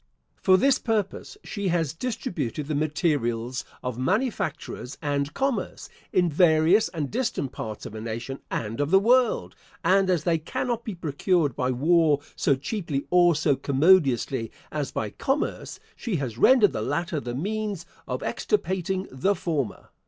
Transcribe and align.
For 0.41 0.57
this 0.57 0.79
purpose 0.79 1.37
she 1.43 1.67
has 1.67 1.93
distributed 1.93 2.65
the 2.65 2.73
materials 2.73 3.63
of 3.83 3.99
manufactures 3.99 4.97
and 4.99 5.31
commerce, 5.35 5.89
in 6.11 6.27
various 6.27 6.89
and 6.89 7.11
distant 7.11 7.51
parts 7.51 7.85
of 7.85 7.93
a 7.93 8.01
nation 8.01 8.39
and 8.49 8.79
of 8.81 8.89
the 8.89 8.97
world; 8.97 9.55
and 9.83 10.09
as 10.09 10.23
they 10.23 10.39
cannot 10.39 10.83
be 10.83 10.95
procured 10.95 11.55
by 11.55 11.69
war 11.69 12.19
so 12.35 12.55
cheaply 12.55 13.05
or 13.11 13.35
so 13.35 13.55
commodiously 13.55 14.51
as 14.71 14.89
by 14.91 15.11
commerce, 15.11 15.79
she 15.95 16.15
has 16.15 16.35
rendered 16.35 16.73
the 16.73 16.81
latter 16.81 17.19
the 17.19 17.35
means 17.35 17.85
of 18.07 18.23
extirpating 18.23 19.07
the 19.11 19.35
former. 19.35 19.89